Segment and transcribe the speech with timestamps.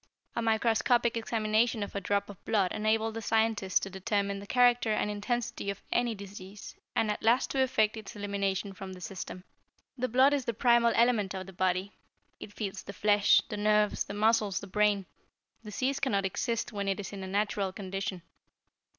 [0.35, 4.89] A microscopic examination of a drop of blood enabled the scientist to determine the character
[4.91, 9.43] and intensity of any disease, and at last to effect its elimination from the system.
[9.99, 11.91] "The blood is the primal element of the body.
[12.39, 15.05] It feeds the flesh, the nerves, the muscles, the brain.
[15.63, 18.23] Disease cannot exist when it is in a natural condition.